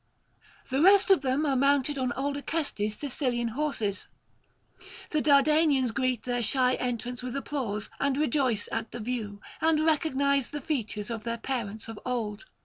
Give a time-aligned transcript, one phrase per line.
[0.71, 4.07] The rest of them are mounted on old Acestes' Sicilian horses....
[5.11, 10.49] The Dardanians greet their shy entrance with applause, and rejoice at the view, and recognise
[10.49, 12.45] the features of their parents of old.